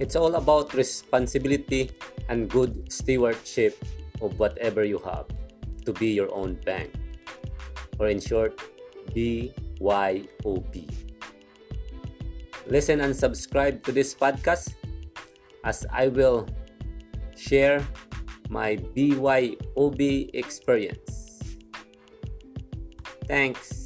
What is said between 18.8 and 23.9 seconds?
BYOB experience. Thanks.